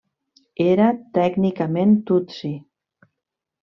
Era 0.65 0.87
tècnicament 1.19 1.95
tutsi. 2.11 2.55